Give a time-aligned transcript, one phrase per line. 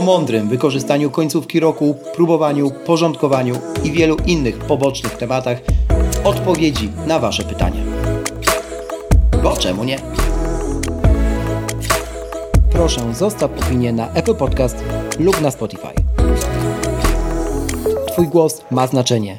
[0.00, 3.54] o mądrym wykorzystaniu końcówki roku, próbowaniu, porządkowaniu
[3.84, 5.58] i wielu innych pobocznych tematach
[6.24, 7.80] odpowiedzi na Wasze pytania.
[9.42, 9.98] Bo czemu nie?
[12.72, 14.84] Proszę zostaw opinię na Apple Podcast
[15.18, 15.92] lub na Spotify.
[18.12, 19.38] Twój głos ma znaczenie.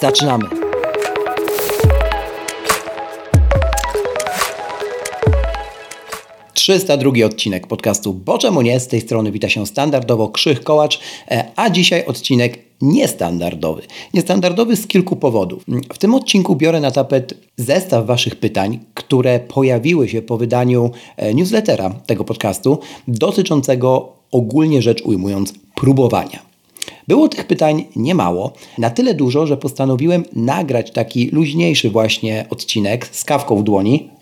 [0.00, 0.57] Zaczynamy!
[6.68, 8.80] 302 odcinek podcastu Bo czemu nie?
[8.80, 11.00] Z tej strony wita się standardowo Krzych Kołacz,
[11.30, 13.82] e, a dzisiaj odcinek niestandardowy.
[14.14, 15.64] Niestandardowy z kilku powodów.
[15.94, 21.34] W tym odcinku biorę na tapet zestaw Waszych pytań, które pojawiły się po wydaniu e,
[21.34, 22.78] newslettera tego podcastu
[23.08, 26.42] dotyczącego ogólnie rzecz ujmując próbowania.
[27.08, 33.24] Było tych pytań niemało, na tyle dużo, że postanowiłem nagrać taki luźniejszy właśnie odcinek z
[33.24, 34.17] kawką w dłoni,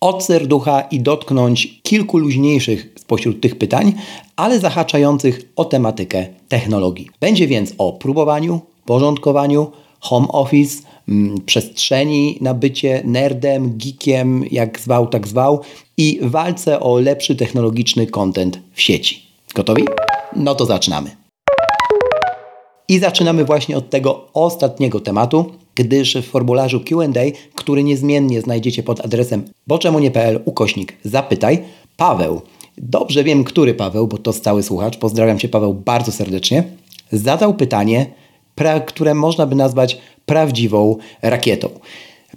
[0.00, 3.92] od serducha i dotknąć kilku luźniejszych spośród tych pytań,
[4.36, 7.08] ale zahaczających o tematykę technologii.
[7.20, 15.06] Będzie więc o próbowaniu, porządkowaniu, home office, mm, przestrzeni na bycie nerdem, geekiem, jak zwał,
[15.06, 15.60] tak zwał
[15.96, 19.22] i walce o lepszy technologiczny content w sieci.
[19.54, 19.84] Gotowi?
[20.36, 21.10] No to zaczynamy.
[22.88, 25.52] I zaczynamy właśnie od tego ostatniego tematu,
[25.84, 27.20] gdyż w formularzu QA,
[27.54, 31.58] który niezmiennie znajdziecie pod adresem boczemunie.pl ukośnik zapytaj,
[31.96, 32.40] Paweł,
[32.78, 36.64] dobrze wiem, który Paweł, bo to stały słuchacz, pozdrawiam Cię Paweł bardzo serdecznie,
[37.12, 38.06] zadał pytanie,
[38.86, 41.68] które można by nazwać prawdziwą rakietą.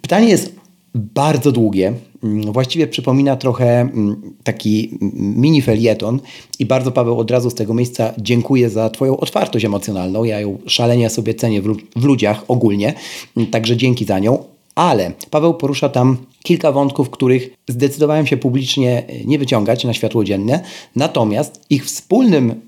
[0.02, 0.56] Pytanie jest
[0.96, 1.94] bardzo długie.
[2.23, 6.19] Mm, właściwie przypomina trochę mm, taki mini felieton
[6.59, 10.23] i bardzo Paweł od razu z tego miejsca dziękuję za Twoją otwartość emocjonalną.
[10.23, 12.94] Ja ją szalenie sobie cenię w, w ludziach ogólnie,
[13.38, 14.44] mm, także dzięki za nią.
[14.75, 20.23] Ale Paweł porusza tam kilka wątków, których zdecydowałem się publicznie e, nie wyciągać na światło
[20.23, 20.63] dzienne,
[20.95, 22.61] natomiast ich wspólnym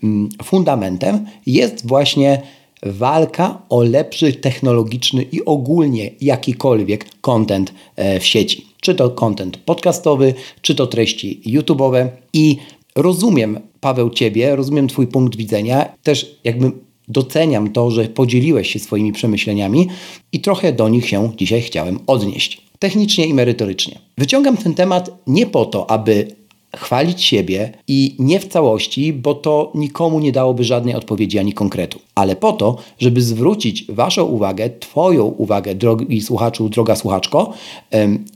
[0.43, 2.41] fundamentem jest właśnie
[2.83, 8.74] walka o lepszy technologiczny i ogólnie jakikolwiek content e, w sieci.
[8.85, 12.57] Czy to content podcastowy, czy to treści YouTube'owe i
[12.95, 16.71] rozumiem Paweł Ciebie, rozumiem Twój punkt widzenia, też jakby
[17.07, 19.87] doceniam to, że podzieliłeś się swoimi przemyśleniami
[20.31, 22.61] i trochę do nich się dzisiaj chciałem odnieść.
[22.79, 23.99] Technicznie i merytorycznie.
[24.17, 26.27] Wyciągam ten temat nie po to, aby
[26.77, 31.99] chwalić siebie i nie w całości, bo to nikomu nie dałoby żadnej odpowiedzi ani konkretu,
[32.15, 37.53] ale po to, żeby zwrócić Waszą uwagę, Twoją uwagę, drogi słuchaczu, droga słuchaczko,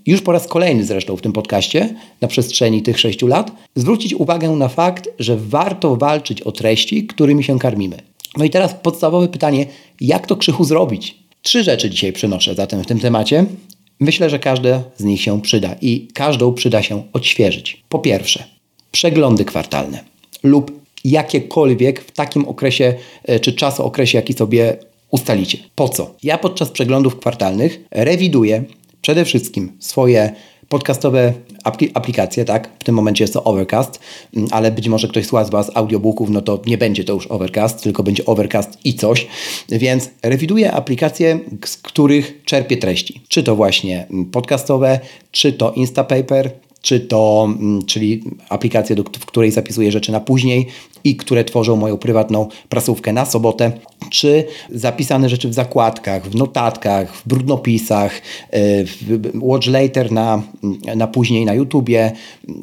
[0.06, 4.50] już po raz kolejny zresztą w tym podcaście, na przestrzeni tych sześciu lat, zwrócić uwagę
[4.50, 7.98] na fakt, że warto walczyć o treści, którymi się karmimy.
[8.38, 9.66] No i teraz podstawowe pytanie,
[10.02, 11.18] jak to krzychu zrobić?
[11.42, 13.46] Trzy rzeczy dzisiaj przynoszę zatem w tym temacie.
[14.00, 17.84] Myślę, że każde z nich się przyda i każdą przyda się odświeżyć.
[17.90, 18.44] Po pierwsze,
[18.92, 20.04] przeglądy kwartalne
[20.44, 20.72] lub
[21.04, 22.94] jakiekolwiek w takim okresie
[23.24, 24.78] e, czy okresie, jaki sobie
[25.12, 25.58] ustalicie.
[25.76, 26.16] Po co?
[26.24, 28.64] Ja podczas przeglądów kwartalnych rewiduję
[29.02, 30.36] przede wszystkim swoje
[30.70, 31.34] podcastowe
[31.94, 32.70] aplikacje, tak?
[32.80, 34.00] W tym momencie jest to Overcast,
[34.36, 37.28] mm, ale być może ktoś słucha z Was audiobooków, no to nie będzie to już
[37.28, 39.28] Overcast, tylko będzie Overcast i coś.
[39.70, 43.22] Więc rewiduję aplikacje, z których czerpię treści.
[43.28, 45.00] Czy to właśnie podcastowe,
[45.32, 46.52] czy to Instapaper,
[46.82, 50.68] czy to, mm, czyli aplikację, w której zapisuję rzeczy na później
[51.04, 53.72] i które tworzą moją prywatną prasówkę na sobotę,
[54.10, 60.42] czy zapisane rzeczy w zakładkach, w notatkach, w brudnopisach, e, w watch later na,
[60.96, 62.12] na później na YouTubie,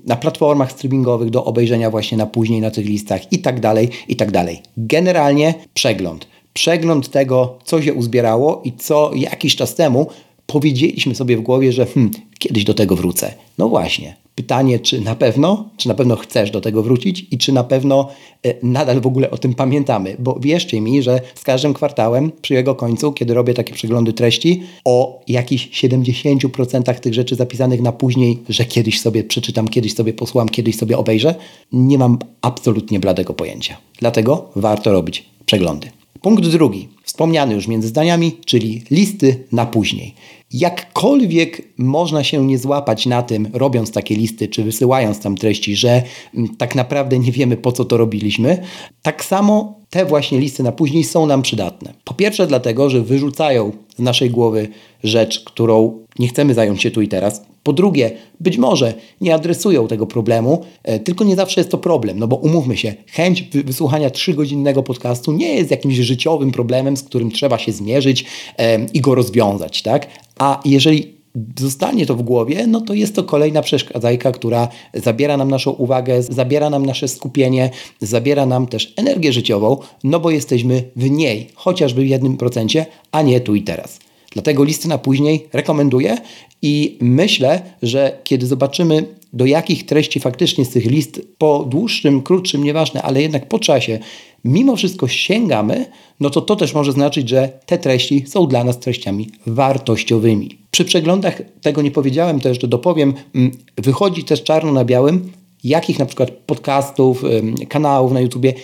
[0.06, 4.16] na platformach streamingowych do obejrzenia właśnie na później na tych listach i tak dalej, i
[4.16, 4.62] tak dalej.
[4.76, 6.26] Generalnie przegląd.
[6.52, 10.06] Przegląd tego, co się uzbierało i co jakiś czas temu
[10.46, 13.34] powiedzieliśmy sobie w głowie, że hmm, kiedyś do tego wrócę.
[13.58, 14.16] No właśnie.
[14.34, 18.08] Pytanie, czy na pewno, czy na pewno chcesz do tego wrócić i czy na pewno
[18.42, 22.54] e, nadal w ogóle o tym pamiętamy, bo wierzcie mi, że z każdym kwartałem przy
[22.54, 28.38] jego końcu, kiedy robię takie przeglądy treści, o jakichś 70% tych rzeczy zapisanych na później,
[28.48, 31.34] że kiedyś sobie przeczytam, kiedyś sobie posłucham, kiedyś sobie obejrzę,
[31.72, 33.76] nie mam absolutnie bladego pojęcia.
[34.00, 35.90] Dlatego warto robić przeglądy.
[36.26, 40.14] Punkt drugi, wspomniany już między zdaniami, czyli listy na później.
[40.52, 46.02] Jakkolwiek można się nie złapać na tym, robiąc takie listy, czy wysyłając tam treści, że
[46.34, 48.62] mm, tak naprawdę nie wiemy, po co to robiliśmy,
[49.02, 51.94] tak samo te właśnie listy na później są nam przydatne.
[52.04, 54.68] Po pierwsze dlatego, że wyrzucają z naszej głowy
[55.04, 57.42] rzecz, którą nie chcemy zająć się tu i teraz.
[57.62, 58.10] Po drugie,
[58.40, 62.36] być może nie adresują tego problemu, e, tylko nie zawsze jest to problem, no bo
[62.36, 67.72] umówmy się, chęć wysłuchania trzygodzinnego podcastu nie jest jakimś życiowym problemem, z którym trzeba się
[67.72, 68.24] zmierzyć
[68.58, 70.06] e, i go rozwiązać, tak?
[70.38, 71.15] A jeżeli
[71.58, 76.22] zostanie to w głowie, no to jest to kolejna przeszkadzajka, która zabiera nam naszą uwagę,
[76.22, 82.02] zabiera nam nasze skupienie, zabiera nam też energię życiową, no bo jesteśmy w niej, chociażby
[82.02, 83.98] w jednym procencie, a nie tu i teraz.
[84.32, 86.16] Dlatego listy na później rekomenduję
[86.62, 92.64] i myślę, że kiedy zobaczymy, do jakich treści faktycznie z tych list po dłuższym, krótszym,
[92.64, 93.98] nieważne, ale jednak po czasie,
[94.44, 95.86] mimo wszystko sięgamy,
[96.20, 100.58] no to to też może znaczyć, że te treści są dla nas treściami wartościowymi.
[100.70, 105.32] Przy przeglądach tego nie powiedziałem, też że dopowiem, mm, wychodzi też czarno na białym,
[105.64, 107.24] jakich na przykład podcastów,
[107.68, 108.54] kanałów na YouTubie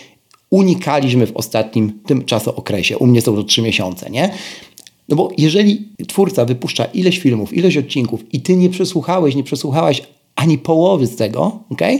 [0.49, 2.97] unikaliśmy w ostatnim tym czasookresie.
[2.97, 4.29] U mnie są to trzy miesiące, nie?
[5.13, 10.01] No bo jeżeli twórca wypuszcza ileś filmów, ileś odcinków i ty nie przesłuchałeś, nie przesłuchałaś
[10.35, 11.99] ani połowy z tego, okay,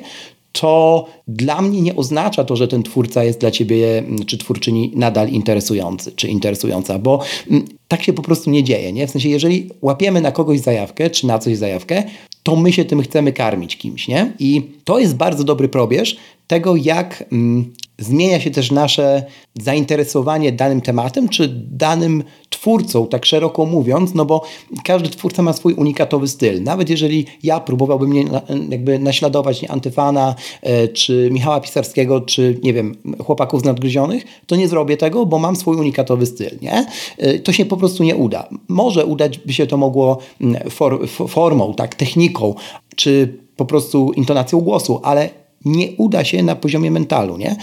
[0.52, 4.92] to dla mnie nie oznacza to, że ten twórca jest dla ciebie mm, czy twórczyni
[4.96, 7.20] nadal interesujący czy interesująca, bo
[7.52, 8.94] mm, tak się po prostu nie dzieje.
[8.94, 9.08] Nie?
[9.08, 12.04] W sensie, jeżeli łapiemy na kogoś zajawkę czy na coś zajawkę,
[12.44, 14.08] to my się tym chcemy karmić kimś.
[14.08, 14.34] Nie?
[14.40, 16.18] I to jest bardzo dobry probierz
[16.48, 19.24] tego, jak mm, zmienia się też nasze
[19.56, 24.44] zainteresowanie danym tematem, czy danym twórcą, tak szeroko mówiąc, no bo
[24.84, 26.64] każdy twórca ma swój unikatowy styl.
[26.64, 28.26] Nawet jeżeli ja próbowałbym nie,
[28.70, 32.96] jakby naśladować nie, Antyfana, e, czy Michała Pisarskiego, czy nie wiem,
[33.26, 36.52] chłopaków z nadgryzionych, to nie zrobię tego, bo mam swój unikatowy styl.
[36.62, 36.86] Nie?
[37.18, 38.50] E, to się po prostu nie uda.
[38.68, 42.56] Może udać by się to mogło mm, for, formą, tak, techniką,
[42.96, 47.38] czy po prostu intonacją głosu, ale nie uda się na poziomie mentalu.
[47.38, 47.56] Nie?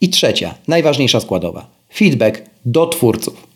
[0.00, 3.46] I trzecia, najważniejsza składowa feedback do twórców.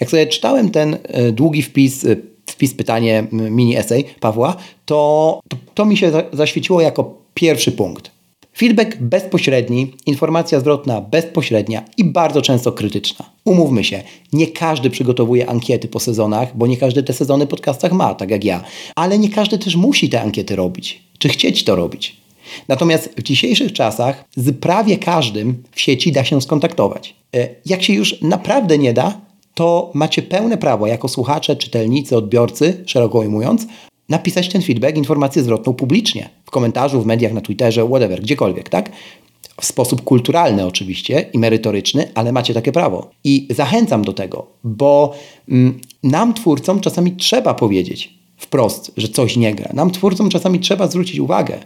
[0.00, 2.16] Jak sobie czytałem ten e, długi wpis, e,
[2.46, 4.56] wpis pytanie, mini esej Pawła,
[4.86, 8.10] to, to, to mi się zaświeciło jako pierwszy punkt.
[8.56, 13.30] Feedback bezpośredni, informacja zwrotna bezpośrednia i bardzo często krytyczna.
[13.44, 14.02] Umówmy się,
[14.32, 18.44] nie każdy przygotowuje ankiety po sezonach, bo nie każdy te sezony podcastach ma, tak jak
[18.44, 18.64] ja.
[18.96, 22.19] Ale nie każdy też musi te ankiety robić, czy chcieć to robić.
[22.68, 27.14] Natomiast w dzisiejszych czasach z prawie każdym w sieci da się skontaktować.
[27.36, 29.20] E, jak się już naprawdę nie da,
[29.54, 33.66] to macie pełne prawo jako słuchacze, czytelnicy, odbiorcy, szeroko ujmując,
[34.08, 38.90] napisać ten feedback, informację zwrotną publicznie, w komentarzu, w mediach, na Twitterze, whatever, gdziekolwiek, tak?
[39.60, 43.10] W sposób kulturalny oczywiście i merytoryczny, ale macie takie prawo.
[43.24, 45.14] I zachęcam do tego, bo
[45.48, 49.70] mm, nam twórcom czasami trzeba powiedzieć wprost, że coś nie gra.
[49.74, 51.58] Nam twórcom czasami trzeba zwrócić uwagę.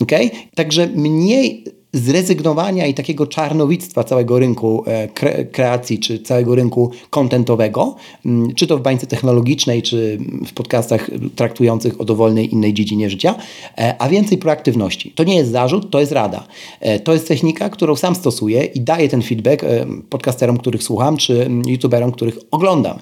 [0.00, 0.30] Okay?
[0.54, 1.64] Także mniej
[1.96, 5.08] zrezygnowania i takiego czarnowictwa całego rynku e,
[5.46, 7.96] kreacji, czy całego rynku kontentowego,
[8.26, 13.34] mm, czy to w bańce technologicznej, czy w podcastach traktujących o dowolnej innej dziedzinie życia,
[13.78, 15.10] e, a więcej proaktywności.
[15.10, 16.46] To nie jest zarzut, to jest rada.
[16.80, 19.64] E, to jest technika, którą sam stosuję i daję ten feedback
[20.10, 22.98] podcasterom, których słucham, czy mm, youtuberom, których oglądam.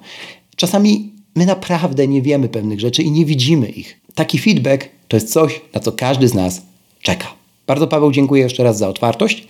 [0.56, 4.00] Czasami my naprawdę nie wiemy pewnych rzeczy i nie widzimy ich.
[4.14, 6.62] Taki feedback to jest coś, na co każdy z nas
[7.02, 7.26] czeka.
[7.66, 9.46] Bardzo Paweł dziękuję jeszcze raz za otwartość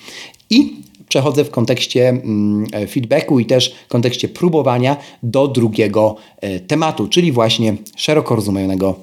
[0.51, 0.77] i
[1.09, 7.33] przechodzę w kontekście mm, feedbacku i też w kontekście próbowania do drugiego e, tematu, czyli
[7.33, 8.95] właśnie szeroko rozumianego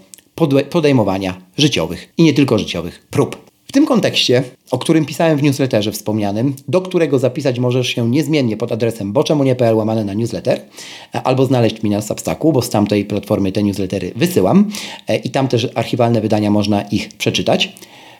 [0.70, 3.51] podejmowania życiowych i nie tylko życiowych prób.
[3.72, 8.58] W tym kontekście, o którym pisałem w newsletterze wspomnianym, do którego zapisać możesz się niezmiennie
[8.58, 10.62] pod adresem boczemunie.pl łamane na newsletter,
[11.16, 14.70] e, albo znaleźć mnie na Substacku, bo z tamtej platformy te newslettery wysyłam
[15.08, 17.76] e, i tam też archiwalne wydania można ich przeczytać.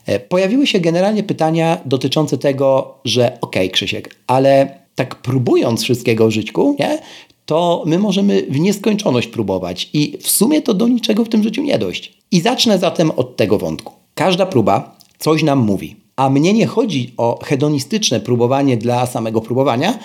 [0.06, 6.28] E, pojawiły się generalnie pytania dotyczące tego, że okej, okay, Krzysiek, ale tak próbując wszystkiego
[6.28, 7.00] w życiu, nie,
[7.46, 11.64] to my możemy w nieskończoność próbować i w sumie to do niczego w tym życiu
[11.64, 12.14] nie dojść.
[12.32, 13.94] I zacznę zatem od tego wątku.
[14.16, 15.96] Każda próba coś nam mówi.
[16.16, 20.00] A mnie nie chodzi o hedonistyczne próbowanie dla samego próbowania,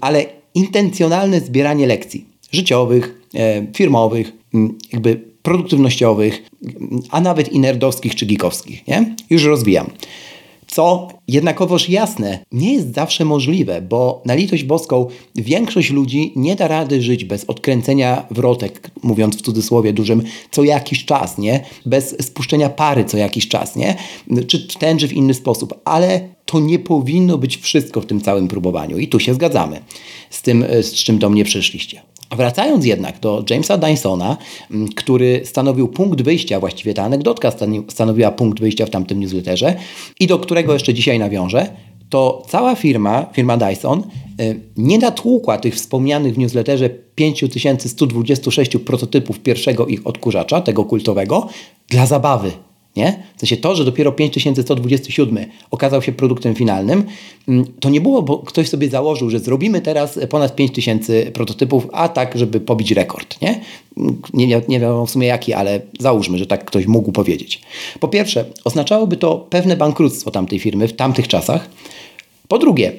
[0.00, 0.24] ale
[0.54, 4.32] intencjonalne zbieranie lekcji życiowych, e, firmowych,
[4.92, 6.42] jakby produktywnościowych,
[7.10, 8.86] a nawet i nerdowskich czy geekowskich.
[8.86, 9.16] Nie?
[9.30, 9.86] Już rozwijam.
[10.72, 16.68] Co jednakowoż jasne, nie jest zawsze możliwe, bo na litość boską większość ludzi nie da
[16.68, 21.64] rady żyć bez odkręcenia wrotek, mówiąc w cudzysłowie dużym, co jakiś czas, nie?
[21.86, 23.96] Bez spuszczenia pary co jakiś czas, nie?
[24.46, 28.20] Czy w ten, czy w inny sposób, ale to nie powinno być wszystko w tym
[28.20, 29.80] całym próbowaniu i tu się zgadzamy
[30.30, 32.11] z tym, z czym do mnie przyszliście.
[32.36, 34.36] Wracając jednak do Jamesa Dysona,
[34.70, 37.52] mm, który stanowił punkt wyjścia, właściwie ta anegdotka
[37.88, 39.74] stanowiła punkt wyjścia w tamtym newsletterze
[40.20, 41.66] i do którego jeszcze dzisiaj nawiążę,
[42.12, 44.02] to cała firma, firma Dyson,
[44.40, 51.48] y, nie natłukła tych wspomnianych w newsletterze 5126 prototypów pierwszego ich odkurzacza, tego kultowego,
[51.88, 52.50] dla zabawy.
[52.96, 53.22] Nie?
[53.36, 57.04] W sensie to, że dopiero 5127 okazał się produktem finalnym,
[57.48, 62.08] mm, to nie było, bo ktoś sobie założył, że zrobimy teraz ponad 5000 prototypów, a
[62.08, 63.40] tak, żeby pobić rekord.
[63.40, 63.60] Nie?
[64.34, 67.60] Nie, nie, nie wiem w sumie jaki, ale załóżmy, że tak ktoś mógł powiedzieć.
[68.00, 71.70] Po pierwsze, oznaczałoby to pewne bankructwo tamtej firmy w tamtych czasach.
[72.48, 72.92] Po drugie,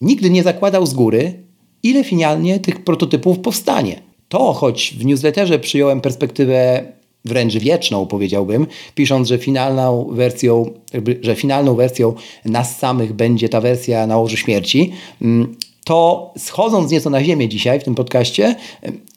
[0.00, 1.34] nigdy nie zakładał z góry,
[1.82, 4.02] ile finalnie tych prototypów powstanie.
[4.28, 6.86] To, choć w newsletterze przyjąłem perspektywę
[7.26, 10.70] wręcz wieczną, powiedziałbym, pisząc, że finalną wersją,
[11.20, 12.14] że finalną wersją
[12.44, 14.92] nas samych będzie ta wersja na łożu śmierci,
[15.22, 18.54] mm, to schodząc nieco na ziemię dzisiaj w tym podcaście,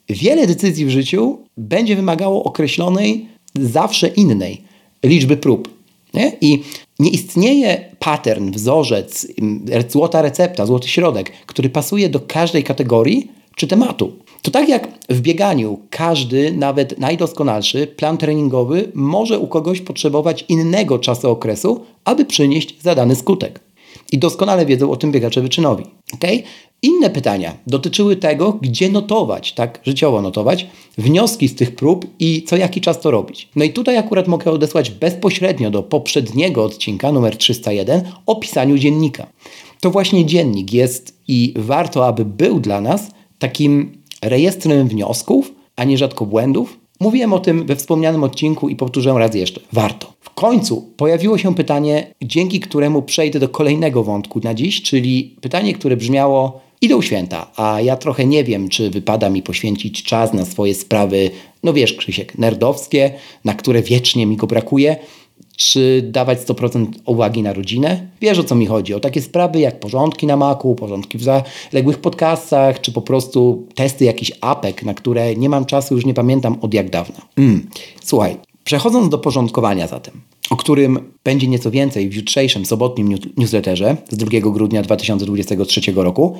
[0.10, 3.26] wiele decyzji w życiu będzie wymagało określonej,
[3.56, 4.62] zawsze innej
[5.04, 5.80] liczby prób.
[6.14, 6.32] Nie?
[6.42, 6.64] I
[7.00, 13.68] nie istnieje pattern, wzorzec, mm, złota recepta, złoty środek, który pasuje do każdej kategorii czy
[13.68, 14.12] tematu.
[14.42, 21.00] To tak jak w bieganiu, każdy, nawet najdoskonalszy plan treningowy może u kogoś potrzebować innego
[21.00, 23.60] czasu okresu, aby przynieść zadany skutek.
[24.12, 25.84] I doskonale wiedzą o tym biegacze wyczynowi.
[26.14, 26.44] Okay?
[26.82, 30.68] Inne pytania dotyczyły tego, gdzie notować, tak życiowo notować,
[30.98, 33.50] wnioski z tych prób i co jaki czas to robić.
[33.56, 39.28] No i tutaj akurat mogę odesłać bezpośrednio do poprzedniego odcinka, numer 301, o pisaniu dziennika.
[39.82, 46.26] To właśnie dziennik jest i warto, aby był dla nas takim rejestrem wniosków, a nierzadko
[46.26, 46.80] błędów.
[47.00, 49.62] Mówiłem o tym we wspomnianym odcinku i powtórzę raz jeszcze.
[49.74, 50.14] Warto.
[50.20, 55.74] W końcu pojawiło się pytanie, dzięki któremu przejdę do kolejnego wątku na dziś, czyli pytanie,
[55.74, 60.46] które brzmiało: Idą święta, a ja trochę nie wiem, czy wypada mi poświęcić czas na
[60.46, 61.32] swoje sprawy,
[61.64, 63.14] no wiesz, Krzysiek, nerdowskie,
[63.46, 64.96] na które wiecznie mi go brakuje,
[65.60, 68.08] czy dawać 100% uwagi na rodzinę.
[68.22, 71.98] Wiesz o co mi chodzi, o takie sprawy jak porządki na maku, porządki w zaległych
[71.98, 76.58] podcastach, czy po prostu testy jakichś apek, na które nie mam czasu, już nie pamiętam
[76.62, 77.22] od jak dawna.
[77.38, 77.70] Mm.
[78.04, 84.18] Słuchaj, przechodząc do porządkowania zatem, o którym będzie nieco więcej w jutrzejszym sobotnim newsletterze z
[84.18, 86.38] 2 grudnia 2023 roku,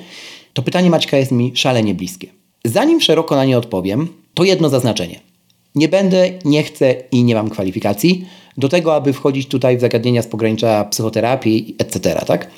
[0.52, 2.28] to pytanie Maćka jest mi szalenie bliskie.
[2.64, 5.20] Zanim szeroko na nie odpowiem, to jedno zaznaczenie.
[5.74, 8.26] Nie będę, nie chcę i nie mam kwalifikacji
[8.60, 12.20] do tego, aby wchodzić tutaj w zagadnienia z pogranicza psychoterapii, etc.
[12.26, 12.50] Tak?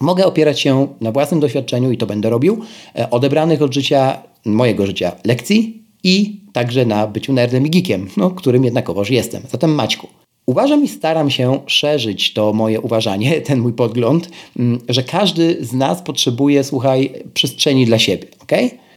[0.00, 2.60] Mogę opierać się na własnym doświadczeniu i to będę robił,
[2.98, 8.30] e, odebranych od życia, mojego życia lekcji i także na byciu nerdem i geekiem, no,
[8.30, 9.42] którym jednakowoż jestem.
[9.50, 10.08] Zatem Maćku,
[10.46, 15.72] Uważam i staram się szerzyć to moje uważanie, ten mój podgląd, mm, że każdy z
[15.72, 18.52] nas potrzebuje, słuchaj, przestrzeni dla siebie, ok?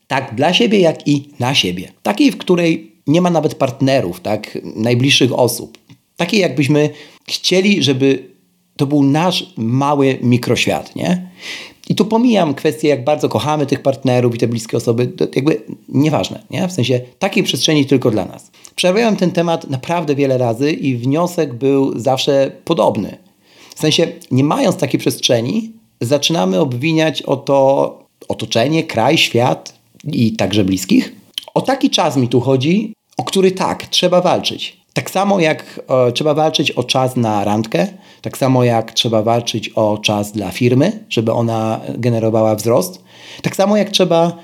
[0.07, 1.91] Tak dla siebie, jak i na siebie.
[2.03, 4.57] Takiej, w której nie ma nawet partnerów, tak?
[4.75, 5.77] Najbliższych osób.
[6.19, 6.89] Takiej, jakbyśmy
[7.27, 8.29] chcieli, żeby
[8.77, 11.29] to był nasz mały mikroświat, nie?
[11.89, 15.61] I tu pomijam kwestię, jak bardzo kochamy tych partnerów i te bliskie osoby, to jakby
[15.89, 16.67] nieważne, nie?
[16.67, 18.51] W sensie takiej przestrzeni tylko dla nas.
[18.75, 23.17] Przerabiałem ten temat naprawdę wiele razy i wniosek był zawsze podobny.
[23.75, 25.71] W sensie, nie mając takiej przestrzeni,
[26.01, 31.15] zaczynamy obwiniać o to otoczenie, kraj, świat i także bliskich.
[31.53, 34.78] O taki czas mi tu chodzi, o który tak, trzeba walczyć.
[34.99, 37.87] Tak samo jak e, trzeba walczyć o czas na randkę,
[38.21, 43.03] tak samo jak trzeba walczyć o czas dla firmy, żeby ona generowała wzrost,
[43.41, 44.37] tak samo jak trzeba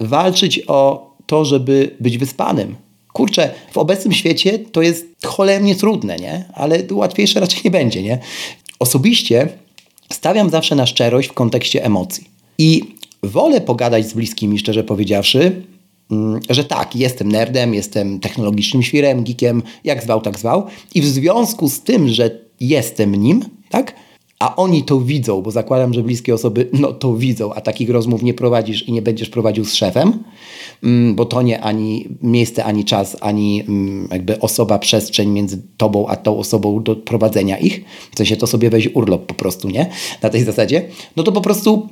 [0.00, 2.76] walczyć o to, żeby być wyspanym.
[3.12, 6.44] Kurczę, w obecnym świecie to jest cholernie trudne, nie?
[6.54, 8.18] Ale łatwiejsze raczej nie będzie, nie?
[8.78, 9.48] Osobiście
[10.12, 12.24] stawiam zawsze na szczerość w kontekście emocji.
[12.58, 12.82] I
[13.22, 15.62] wolę pogadać z bliskimi, szczerze powiedziawszy,
[16.50, 20.66] że tak, jestem nerdem, jestem technologicznym świrem, geekiem, jak zwał, tak zwał.
[20.94, 23.94] I w związku z tym, że jestem nim, tak?
[24.38, 28.22] A oni to widzą, bo zakładam, że bliskie osoby no to widzą, a takich rozmów
[28.22, 30.24] nie prowadzisz i nie będziesz prowadził z szefem,
[30.82, 36.06] mm, bo to nie ani miejsce, ani czas, ani mm, jakby osoba, przestrzeń między tobą
[36.06, 37.84] a tą osobą do prowadzenia ich.
[38.14, 39.90] W sensie to sobie weź urlop po prostu, nie?
[40.22, 40.88] Na tej zasadzie.
[41.16, 41.88] No to po prostu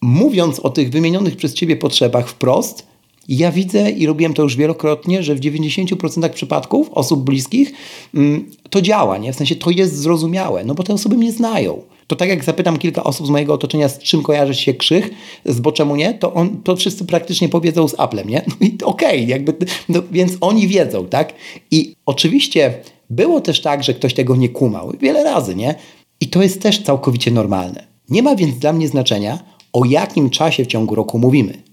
[0.00, 2.86] mówiąc o tych wymienionych przez ciebie potrzebach wprost,
[3.28, 7.72] ja widzę i robiłem to już wielokrotnie, że w 90% przypadków osób bliskich
[8.14, 9.32] mm, to działa, nie?
[9.32, 11.82] W sensie to jest zrozumiałe, no bo te osoby mnie znają.
[12.06, 15.10] To tak jak zapytam kilka osób z mojego otoczenia, z czym kojarzy się Krzych,
[15.44, 18.42] z bo czemu nie, to, on, to wszyscy praktycznie powiedzą z Applem, nie?
[18.48, 19.54] No i okej, okay, jakby,
[19.88, 21.34] no, więc oni wiedzą, tak?
[21.70, 22.74] I oczywiście
[23.10, 24.92] było też tak, że ktoś tego nie kumał.
[25.00, 25.74] Wiele razy, nie?
[26.20, 27.86] I to jest też całkowicie normalne.
[28.08, 29.38] Nie ma więc dla mnie znaczenia,
[29.72, 31.65] o jakim czasie w ciągu roku mówimy.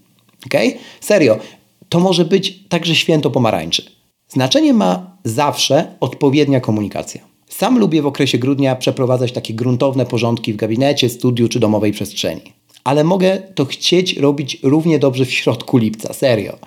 [0.46, 0.74] Okay?
[1.00, 1.38] Serio,
[1.88, 3.82] to może być także święto pomarańczy.
[4.28, 7.20] Znaczenie ma zawsze odpowiednia komunikacja.
[7.48, 12.52] Sam lubię w okresie grudnia przeprowadzać takie gruntowne porządki w gabinecie, studiu czy domowej przestrzeni.
[12.84, 16.58] Ale mogę to chcieć robić równie dobrze w środku lipca, serio.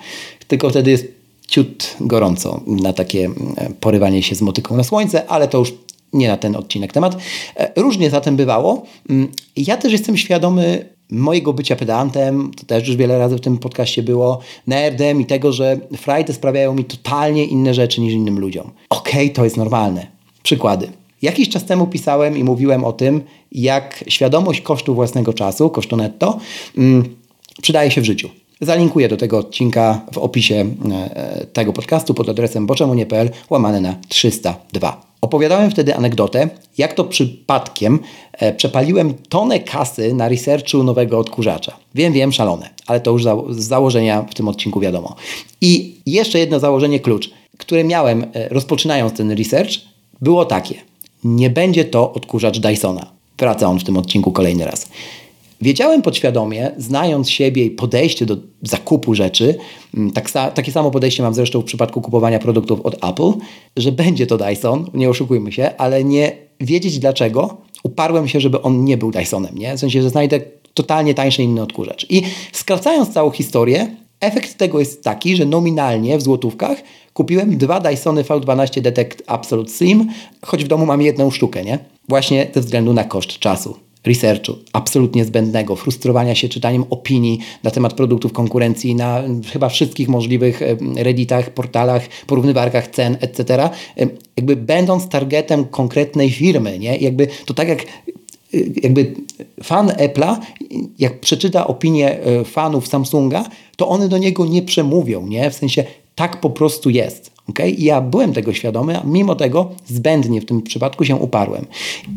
[0.48, 1.08] Tylko wtedy jest
[1.48, 5.74] ciut gorąco na takie mm, porywanie się z motyką na słońce, ale to już
[6.14, 7.18] nie na ten odcinek temat.
[7.56, 8.86] E, różnie zatem bywało.
[9.10, 13.58] Mm, ja też jestem świadomy mojego bycia pedantem, to też już wiele razy w tym
[13.58, 18.72] podcaście było, nerdem i tego, że frajdy sprawiają mi totalnie inne rzeczy niż innym ludziom.
[18.90, 20.08] Okej, okay, to jest normalne.
[20.44, 20.88] Przykłady.
[21.22, 23.22] Jakiś czas temu pisałem i mówiłem o tym,
[23.52, 26.40] jak świadomość kosztu własnego czasu, kosztu netto,
[26.78, 27.16] mm,
[27.62, 28.30] przydaje się w życiu.
[28.62, 35.07] Zalinkuję do tego odcinka w opisie e, tego podcastu pod adresem boczemunie.pl łamane na 302.
[35.22, 38.00] Opowiadałem wtedy anegdotę, jak to przypadkiem
[38.34, 41.78] e, przepaliłem tonę kasy na researchu nowego odkurzacza.
[41.96, 45.16] Wiem, wiem, szalone, ale to już z założenia w tym odcinku wiadomo.
[45.62, 49.72] I jeszcze jedno założenie klucz, które miałem e, rozpoczynając ten research,
[50.22, 50.76] było takie.
[51.24, 53.12] Nie będzie to odkurzacz Dysona.
[53.40, 54.88] Wraca on w tym odcinku kolejny raz.
[55.62, 59.56] Wiedziałem podświadomie, znając siebie i podejście do zakupu rzeczy,
[59.98, 63.32] mm, tak sa takie samo podejście mam zresztą w przypadku kupowania produktów od Apple,
[63.78, 68.84] że będzie to Dyson, nie oszukujmy się, ale nie wiedzieć dlaczego, uparłem się, żeby on
[68.84, 69.78] nie był Dysonem, nie?
[69.78, 70.40] W sensie, że znajdę
[70.74, 72.06] totalnie tańszy inny odkurzacz.
[72.10, 72.22] I
[72.52, 76.84] skracając całą historię, efekt tego jest taki, że nominalnie w złotówkach
[77.14, 80.10] kupiłem dwa Dysony V12 Detect Absolute Slim,
[80.42, 81.80] choć w domu mam jedną sztukę, nie?
[82.10, 87.94] Właśnie ze względu na koszt czasu researchu absolutnie zbędnego, frustrowania się czytaniem opinii na temat
[87.94, 89.24] produktów konkurencji na
[89.54, 90.62] chyba wszystkich możliwych
[90.96, 93.70] redditach, portalach, porównywarkach cen, etc.
[94.38, 96.98] Jakby będąc targetem konkretnej firmy, nie?
[96.98, 97.86] Jakby to tak jak
[98.84, 99.14] jakby
[99.64, 100.38] fan Apple'a,
[101.00, 103.46] jak przeczyta opinię e, fanów Samsunga,
[103.78, 105.50] to one do niego nie przemówią, nie?
[105.50, 105.84] W sensie
[106.16, 107.32] tak po prostu jest.
[107.50, 107.70] Okay?
[107.70, 111.66] I ja byłem tego świadomy, a mimo tego zbędnie w tym przypadku się uparłem.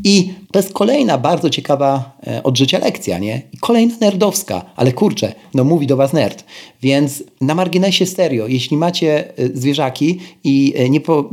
[0.04, 3.42] I to jest kolejna bardzo ciekawa e, od życia lekcja, nie?
[3.52, 6.44] I kolejna nerdowska, ale kurczę, no mówi do Was nerd.
[6.82, 11.30] Więc na marginesie stereo, jeśli macie e, zwierzaki i e, nie, po,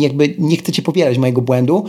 [0.00, 1.84] jakby nie chcecie popierać mojego błędu,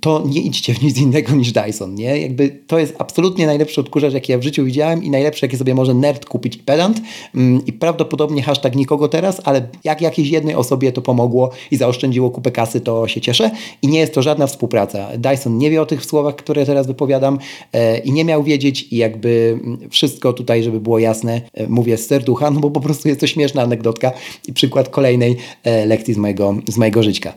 [0.00, 2.18] to nie idźcie w nic innego niż Dyson, nie?
[2.18, 5.74] Jakby to jest absolutnie najlepszy odkurzacz, jaki ja w życiu widziałem i najlepszy, jaki sobie
[5.74, 7.00] może nerd kupić pedant.
[7.34, 12.30] Mm, I prawdopodobnie hashtag nikogo teraz, ale jak jakiejś jednej osobie to pomogło i zaoszczędziło
[12.30, 13.50] kupę kasy, to się cieszę.
[13.82, 15.08] I nie jest to żadna współpraca.
[15.18, 17.38] Dyson Tyson nie wie o tych słowach, które teraz wypowiadam
[17.72, 19.58] e, i nie miał wiedzieć i jakby
[19.90, 23.26] wszystko tutaj, żeby było jasne, e, mówię z serducha, no bo po prostu jest to
[23.26, 24.12] śmieszna anegdotka
[24.48, 27.32] i przykład kolejnej e, lekcji z mojego, z mojego życia.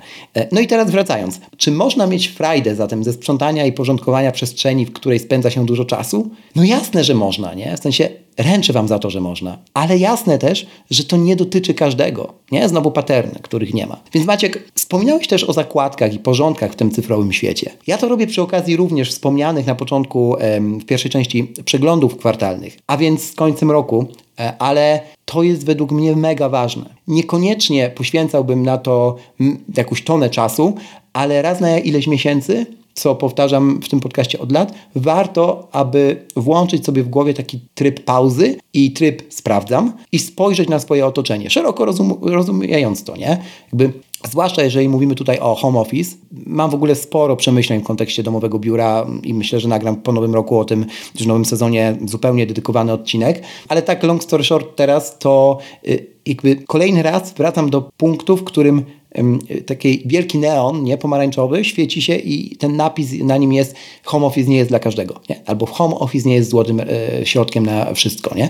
[0.51, 1.39] No i teraz wracając.
[1.57, 5.85] Czy można mieć frajdę zatem ze sprzątania i porządkowania przestrzeni, w której spędza się dużo
[5.85, 6.29] czasu?
[6.55, 7.77] No jasne, że można, nie?
[7.77, 9.57] W sensie Ręczę Wam za to, że można.
[9.73, 12.33] Ale jasne też, że to nie dotyczy każdego.
[12.51, 12.69] Nie?
[12.69, 13.99] Znowu paterny, których nie ma.
[14.13, 17.71] Więc Maciek, wspomniałeś też o zakładkach i porządkach w tym cyfrowym świecie.
[17.87, 20.35] Ja to robię przy okazji również wspomnianych na początku
[20.81, 24.05] w pierwszej części przeglądów kwartalnych, a więc z końcem roku,
[24.39, 26.85] e, ale to jest według mnie mega ważne.
[27.07, 29.15] Niekoniecznie poświęcałbym na to
[29.77, 30.75] jakąś tonę czasu,
[31.13, 36.85] ale raz na ileś miesięcy co powtarzam w tym podcaście od lat, warto, aby włączyć
[36.85, 41.85] sobie w głowie taki tryb pauzy i tryb sprawdzam i spojrzeć na swoje otoczenie, szeroko
[41.85, 43.37] rozum rozumiejąc to, nie?
[43.67, 43.93] Jakby
[44.29, 48.59] Zwłaszcza jeżeli mówimy tutaj o home office, mam w ogóle sporo przemyśleń w kontekście domowego
[48.59, 52.93] biura i myślę, że nagram po nowym roku o tym, w nowym sezonie zupełnie dedykowany
[52.93, 53.43] odcinek.
[53.67, 58.43] Ale tak long story short teraz to y, jakby kolejny raz wracam do punktu, w
[58.43, 58.85] którym
[59.65, 64.49] taki wielki neon, nie, pomarańczowy, świeci się i ten napis na nim jest home office
[64.49, 65.41] nie jest dla każdego, nie?
[65.45, 66.85] Albo home office nie jest złotym e,
[67.25, 68.49] środkiem na wszystko, nie?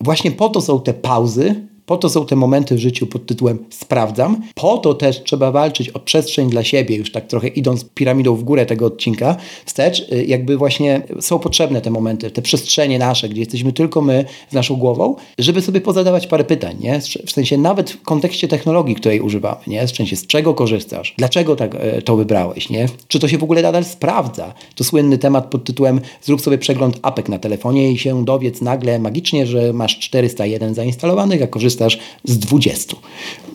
[0.00, 3.58] Właśnie po to są te pauzy, po to są te momenty w życiu pod tytułem
[3.70, 4.42] sprawdzam.
[4.54, 8.44] Po to też trzeba walczyć o przestrzeń dla siebie, już tak trochę idąc piramidą w
[8.44, 13.40] górę tego odcinka wstecz, y, jakby właśnie są potrzebne te momenty, te przestrzenie nasze, gdzie
[13.40, 17.00] jesteśmy tylko my z naszą głową, żeby sobie pozadawać parę pytań, nie?
[17.26, 19.86] W sensie nawet w kontekście technologii, której używamy, nie?
[19.86, 21.14] W sensie z czego korzystasz?
[21.18, 22.86] Dlaczego tak e, to wybrałeś, nie?
[23.08, 24.54] Czy to się w ogóle nadal sprawdza?
[24.74, 28.98] To słynny temat pod tytułem zrób sobie przegląd apek na telefonie i się dowiedz nagle
[28.98, 32.96] magicznie, że masz 401 zainstalowanych, a korzystasz korzystasz z 20.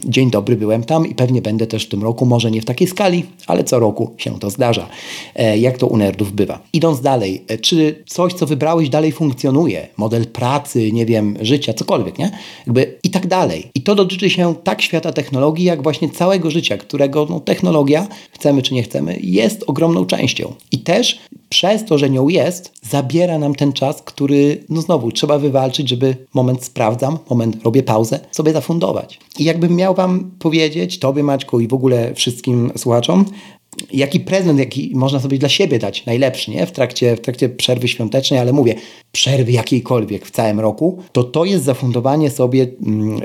[0.05, 2.87] Dzień dobry, byłem tam i pewnie będę też w tym roku, może nie w takiej
[2.87, 4.87] skali, ale co roku się to zdarza.
[5.35, 6.59] E, jak to u nerdów bywa.
[6.73, 9.87] Idąc dalej, e, czy coś, co wybrałeś, dalej funkcjonuje?
[9.97, 12.31] Model pracy, nie wiem, życia, cokolwiek, nie?
[12.67, 13.71] Jakby i tak dalej.
[13.75, 18.61] I to dotyczy się tak świata technologii, jak właśnie całego życia, którego no, technologia, chcemy
[18.61, 20.53] czy nie chcemy, jest ogromną częścią.
[20.71, 25.37] I też przez to, że nią jest, zabiera nam ten czas, który, no znowu, trzeba
[25.37, 29.19] wywalczyć, żeby moment sprawdzam, moment robię pauzę, sobie zafundować.
[29.39, 33.25] I jakbym miał Wam powiedzieć, Tobie Maćku i w ogóle wszystkim słuchaczom,
[33.93, 36.65] jaki prezent, jaki można sobie dla siebie dać, najlepszy, nie?
[36.65, 38.75] W trakcie, w trakcie przerwy świątecznej, ale mówię,
[39.11, 43.21] przerwy jakiejkolwiek w całym roku, to to jest zafundowanie sobie mm,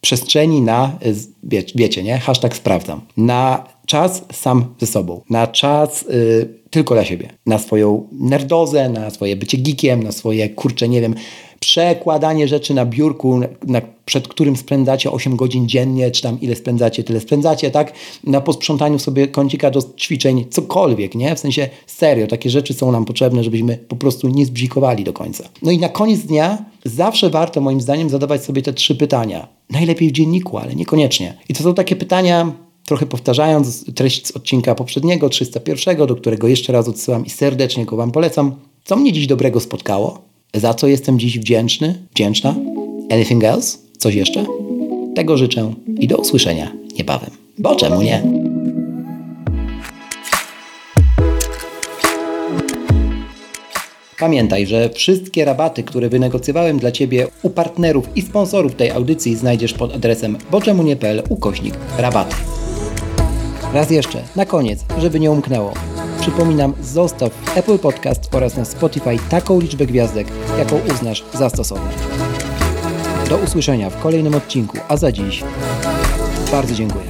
[0.00, 0.98] przestrzeni na,
[1.42, 2.18] wie, wiecie, nie?
[2.18, 3.00] Hashtag sprawdzam.
[3.16, 9.10] Na czas sam ze sobą, na czas y, tylko dla siebie, na swoją nerdozę, na
[9.10, 11.14] swoje bycie geekiem, na swoje, kurcze, nie wiem,
[11.60, 17.04] przekładanie rzeczy na biurku, na, przed którym spędzacie 8 godzin dziennie, czy tam ile spędzacie,
[17.04, 17.92] tyle spędzacie, tak?
[18.24, 21.36] Na posprzątaniu sobie kącika do ćwiczeń, cokolwiek, nie?
[21.36, 25.48] W sensie serio, takie rzeczy są nam potrzebne, żebyśmy po prostu nie zbzikowali do końca.
[25.62, 29.48] No i na koniec dnia zawsze warto moim zdaniem zadawać sobie te trzy pytania.
[29.70, 31.38] Najlepiej w dzienniku, ale niekoniecznie.
[31.48, 32.52] I to są takie pytania,
[32.86, 37.96] trochę powtarzając treść z odcinka poprzedniego, 301, do którego jeszcze raz odsyłam i serdecznie go
[37.96, 38.54] Wam polecam.
[38.84, 40.22] Co mnie dziś dobrego spotkało?
[40.54, 42.06] Za co jestem dziś wdzięczny?
[42.10, 42.54] Wdzięczna?
[43.10, 43.78] Anything else?
[43.98, 44.46] Coś jeszcze?
[45.14, 47.30] Tego życzę i do usłyszenia niebawem.
[47.58, 48.22] Bo czemu nie?
[54.18, 59.72] Pamiętaj, że wszystkie rabaty, które wynegocjowałem dla Ciebie u partnerów i sponsorów tej audycji znajdziesz
[59.72, 62.53] pod adresem boczemunie.pl ukośnik rabaty.
[63.74, 65.72] Raz jeszcze, na koniec, żeby nie umknęło.
[66.20, 70.26] Przypominam, zostaw Apple Podcast oraz na Spotify taką liczbę gwiazdek,
[70.58, 71.90] jaką uznasz za stosowną.
[73.28, 75.44] Do usłyszenia w kolejnym odcinku, a za dziś
[76.50, 77.04] bardzo dziękuję.